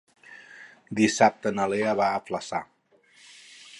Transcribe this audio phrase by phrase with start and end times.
[0.99, 2.63] Dissabte na Lea va a Flaçà.